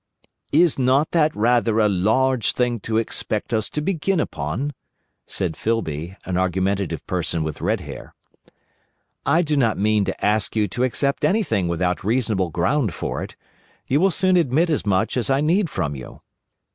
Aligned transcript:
"Is 0.51 0.79
not 0.79 1.11
that 1.11 1.35
rather 1.35 1.77
a 1.79 1.87
large 1.87 2.53
thing 2.53 2.79
to 2.79 2.97
expect 2.97 3.53
us 3.53 3.69
to 3.69 3.81
begin 3.81 4.19
upon?" 4.19 4.73
said 5.27 5.55
Filby, 5.55 6.17
an 6.25 6.37
argumentative 6.39 7.05
person 7.05 7.43
with 7.43 7.61
red 7.61 7.81
hair. 7.81 8.15
"I 9.27 9.43
do 9.43 9.55
not 9.55 9.77
mean 9.77 10.03
to 10.05 10.25
ask 10.25 10.55
you 10.55 10.67
to 10.69 10.83
accept 10.83 11.23
anything 11.23 11.67
without 11.67 12.03
reasonable 12.03 12.49
ground 12.49 12.95
for 12.95 13.21
it. 13.21 13.35
You 13.85 13.99
will 13.99 14.09
soon 14.09 14.37
admit 14.37 14.71
as 14.71 14.87
much 14.87 15.15
as 15.17 15.29
I 15.29 15.39
need 15.39 15.69
from 15.69 15.95
you. 15.95 16.19